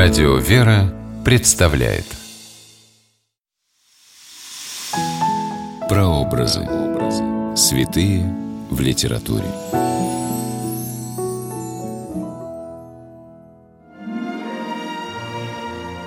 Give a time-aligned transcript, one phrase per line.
[0.00, 2.04] Радио «Вера» представляет
[5.88, 6.60] Прообразы.
[7.56, 8.32] Святые
[8.70, 9.46] в литературе.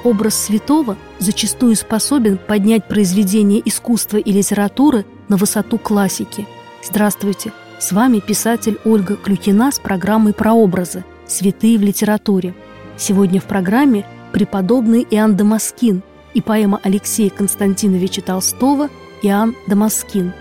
[0.06, 6.48] Образ святого зачастую способен поднять произведение искусства и литературы на высоту классики.
[6.82, 7.52] Здравствуйте!
[7.78, 11.04] С вами писатель Ольга Клюкина с программой «Прообразы.
[11.28, 12.56] Святые в литературе».
[13.02, 16.04] Сегодня в программе преподобный Иоанн Дамаскин
[16.36, 18.90] и поэма Алексея Константиновича Толстого
[19.24, 20.34] «Иоанн Дамаскин».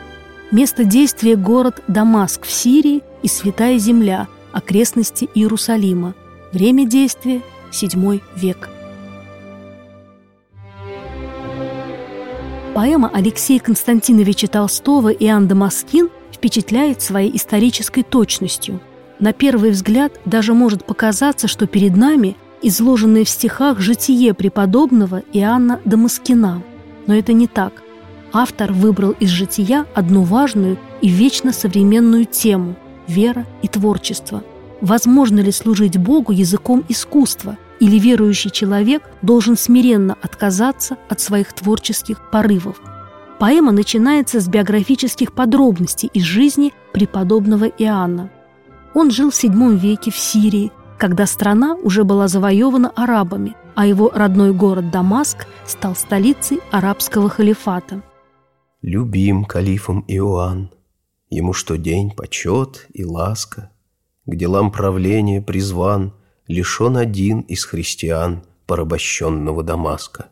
[0.50, 6.12] Место действия– город Дамаск в Сирии и Святая Земля, окрестности Иерусалима.
[6.52, 7.40] Время действия–
[7.72, 8.68] VII век.
[12.74, 18.80] Поэма Алексея Константиновича Толстого «Иоанн Дамаскин» впечатляет своей исторической точностью.
[19.18, 25.80] На первый взгляд даже может показаться, что перед нами изложенное в стихах житие преподобного Иоанна
[25.84, 26.62] Дамаскина.
[27.06, 27.82] Но это не так.
[28.32, 32.76] Автор выбрал из жития одну важную и вечно современную тему–
[33.08, 34.42] вера и творчество.
[34.80, 42.30] Возможно ли служить Богу языком искусства– или верующий человек должен смиренно отказаться от своих творческих
[42.30, 42.80] порывов.
[43.38, 48.30] Поэма начинается с биографических подробностей из жизни преподобного Иоанна.
[48.94, 54.10] Он жил в VII веке в Сирии, когда страна уже была завоевана арабами, а его
[54.10, 58.02] родной город Дамаск стал столицей арабского халифата.
[58.82, 60.70] «Любим калифом Иоанн,
[61.30, 63.70] ему что день почет и ласка,
[64.26, 66.12] к делам правления призван–
[66.50, 70.30] лишен один из христиан порабощенного Дамаска.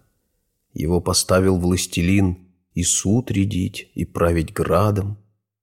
[0.74, 2.39] Его поставил властелин
[2.74, 5.16] и суд рядить, и править градом.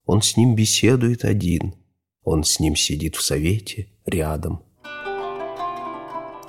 [0.05, 1.75] Он с ним беседует один,
[2.23, 4.63] он с ним сидит в совете рядом.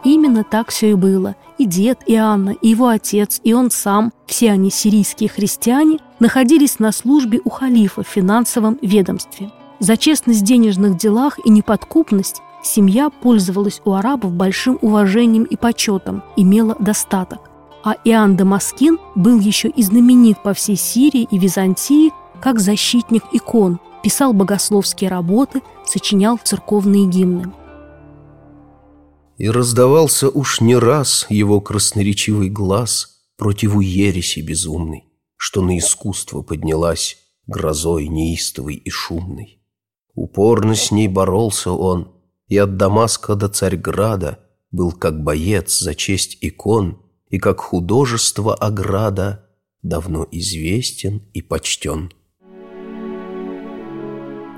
[0.06, 1.34] Именно так все и было.
[1.58, 6.78] И дед и Анна, и его отец, и он сам, все они сирийские христиане, находились
[6.78, 9.50] на службе у халифа в финансовом ведомстве.
[9.80, 16.22] За честность в денежных делах и неподкупность Семья пользовалась у арабов большим уважением и почетом,
[16.36, 17.40] имела достаток.
[17.82, 23.80] А Иоанн Дамаскин был еще и знаменит по всей Сирии и Византии как защитник икон,
[24.04, 27.52] писал богословские работы, сочинял церковные гимны.
[29.36, 35.04] И раздавался уж не раз его красноречивый глаз противу ереси безумной,
[35.36, 39.60] что на искусство поднялась грозой неистовой и шумной.
[40.14, 42.12] Упорно с ней боролся он,
[42.48, 44.38] и от Дамаска до Царьграда
[44.70, 49.46] был как боец за честь икон и как художество ограда
[49.82, 52.10] давно известен и почтен.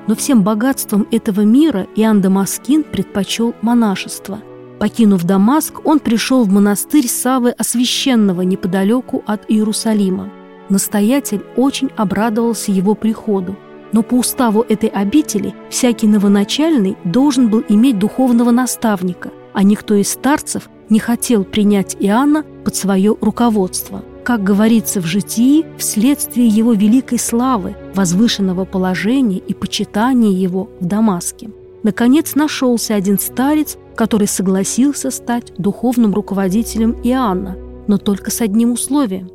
[0.06, 4.40] Но всем богатством этого мира Иоанн Дамаскин предпочел монашество.
[4.78, 10.30] Покинув Дамаск, он пришел в монастырь Савы Освященного неподалеку от Иерусалима.
[10.68, 13.56] Настоятель очень обрадовался его приходу–
[13.92, 20.10] но по уставу этой обители всякий новоначальный должен был иметь духовного наставника, а никто из
[20.10, 24.04] старцев не хотел принять Иоанна под свое руководство.
[24.24, 31.50] Как говорится в житии, вследствие его великой славы, возвышенного положения и почитания его в Дамаске.
[31.82, 37.56] Наконец нашелся один старец, который согласился стать духовным руководителем Иоанна,
[37.86, 39.30] но только с одним условием.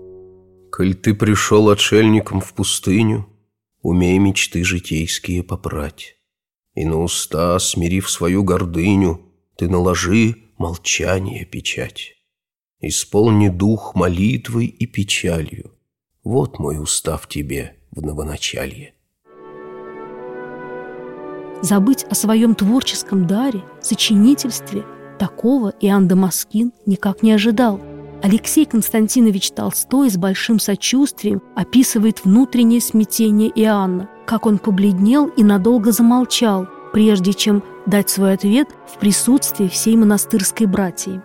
[0.71, 3.27] «Коль ты пришел отшельником в пустыню,
[3.83, 6.15] Умей мечты житейские попрать.
[6.73, 9.19] И на уста, смирив свою гордыню,
[9.57, 12.13] Ты наложи молчание печать.
[12.79, 15.73] Исполни дух молитвой и печалью.
[16.23, 18.95] Вот мой устав тебе в новоначалье.
[21.63, 24.85] Забыть о своем творческом даре, сочинительстве.
[25.17, 27.81] Такого Иоанн Дамаскин никак не ожидал–
[28.23, 35.91] Алексей Константинович Толстой с большим сочувствием описывает внутреннее смятение Иоанна, как он побледнел и надолго
[35.91, 41.19] замолчал, прежде чем дать свой ответ в присутствии всей монастырской братьи.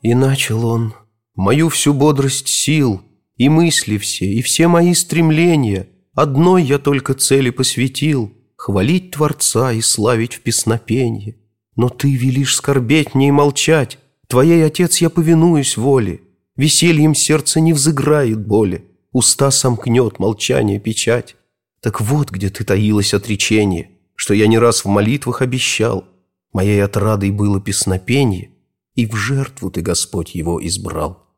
[0.00, 0.94] И начал он.
[1.36, 3.00] Мою всю бодрость сил,
[3.36, 8.32] и мысли все, и все мои стремления, одной я только цели посвятил—
[8.62, 11.34] хвалить Творца и славить в песнопенье.
[11.74, 13.98] Но ты велишь скорбеть мне и молчать,
[14.28, 16.20] Твоей, Отец, я повинуюсь воле,
[16.54, 21.34] Весельем сердце не взыграет боли, Уста сомкнет молчание печать.
[21.80, 26.04] Так вот, где ты таилась отречение, Что я не раз в молитвах обещал.
[26.52, 28.52] Моей отрадой было песнопенье,
[28.94, 31.31] И в жертву ты, Господь, его избрал.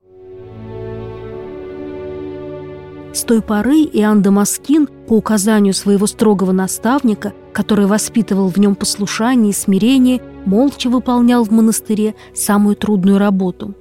[3.14, 9.50] С той поры Иоанн Дамаскин, по указанию своего строгого наставника, который воспитывал в нем послушание
[9.50, 13.74] и смирение, молча выполнял в монастыре самую трудную работу.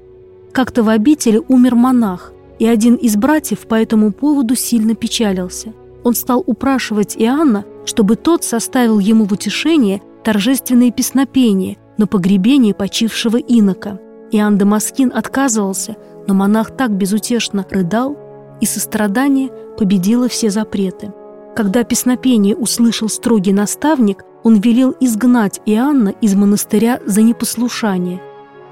[0.52, 5.74] Как-то в обители умер монах, и один из братьев по этому поводу сильно печалился.
[6.04, 13.38] Он стал упрашивать Иоанна, чтобы тот составил ему в утешение торжественные песнопения на погребение почившего
[13.38, 14.00] инока.
[14.32, 15.96] Иоанн Дамаскин отказывался,
[16.28, 18.16] но монах так безутешно рыдал,
[18.64, 21.12] и сострадание победило все запреты.
[21.54, 28.22] Когда песнопение услышал строгий наставник, он велел изгнать Иоанна из монастыря за непослушание.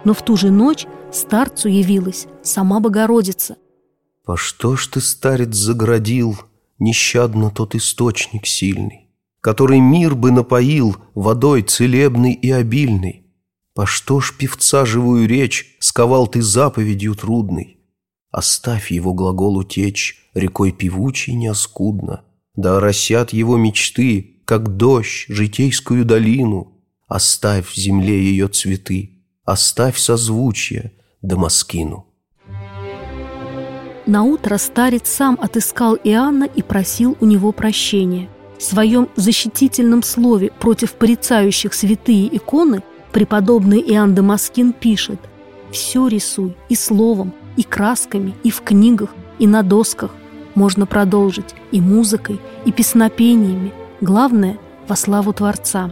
[0.06, 3.58] Но в ту же ночь старцу явилась сама Богородица.
[4.24, 6.38] «По что ж ты, старец, заградил
[6.80, 9.10] нещадно тот источник сильный,
[9.42, 13.26] который мир бы напоил водой целебной и обильной?
[13.76, 17.81] По что ж певца живую речь сковал ты заповедью трудной?
[18.31, 22.24] Оставь его глаголу течь рекой певучей неоскудно,
[22.56, 26.78] да оросят его мечты, как дождь, житейскую долину.
[27.07, 32.07] Оставь в земле ее цветы, оставь созвучие Дамаскину.
[34.06, 38.30] Наутро старец сам отыскал Иоанна и просил у него прощения.
[38.57, 42.81] В своем защитительном слове против порицающих святые иконы
[43.12, 45.19] преподобный Иоанн Дамаскин пишет
[45.72, 49.09] «Все рисуй и словом, и красками, и в книгах,
[49.39, 50.12] и на досках.
[50.56, 53.74] Можно продолжить и музыкой, и песнопениями.
[54.01, 54.57] Главное–
[54.88, 55.92] во славу Творца».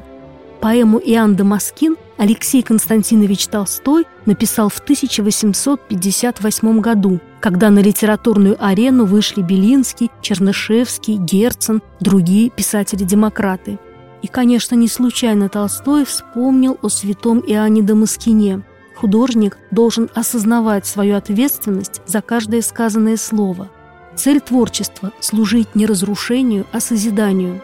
[0.61, 9.41] Поэму Иоанн Дамаскин Алексей Константинович Толстой написал в 1858 году, когда на литературную арену вышли
[9.41, 13.79] Белинский, Чернышевский, Герцен, другие писатели-демократы.
[14.21, 18.63] И, конечно, не случайно Толстой вспомнил о святом Иоанне Дамаскине.
[19.00, 23.69] Художник должен осознавать свою ответственность за каждое сказанное слово.
[24.18, 27.62] Цель творчества– служить не разрушению, а созиданию.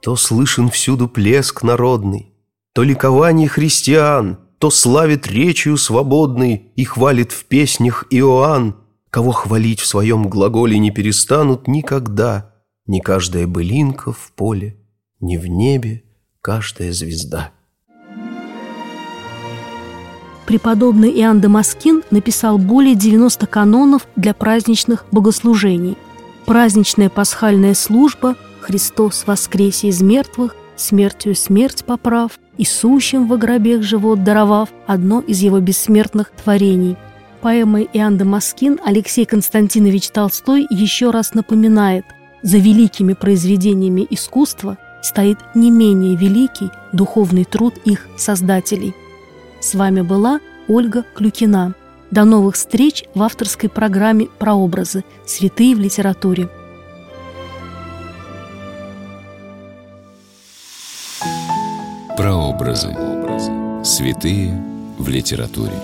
[0.00, 2.32] То слышен всюду плеск народный,
[2.72, 8.76] то ликование христиан, то славит речью свободной и хвалит в песнях Иоанн,
[9.10, 12.54] кого хвалить в своем глаголе не перестанут никогда,
[12.86, 14.78] ни каждая былинка в поле,
[15.20, 16.04] ни в небе
[16.40, 17.52] каждая звезда.
[20.48, 25.98] Преподобный Иоанн Дамаскин написал более 90 канонов для праздничных богослужений.
[26.46, 34.24] Праздничная пасхальная служба «Христос воскресе из мертвых, смертью смерть поправ», и сущим во гробех живот
[34.24, 36.96] даровав одно из его бессмертных творений.
[37.42, 42.06] Поэмой Иоанн Дамаскин Алексей Константинович Толстой еще раз напоминает,
[42.42, 48.94] за великими произведениями искусства стоит не менее великий духовный труд их создателей.
[49.60, 51.74] С вами была Ольга Клюкина.
[52.12, 55.04] До новых встреч в авторской программе «Прообразы.
[55.26, 56.48] Святые в литературе».
[62.16, 62.96] Прообразы.
[63.84, 64.62] Святые
[64.96, 65.74] в литературе.